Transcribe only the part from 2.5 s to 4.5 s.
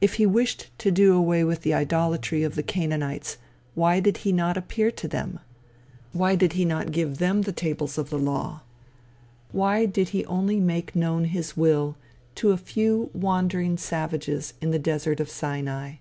the Canaanites, why did he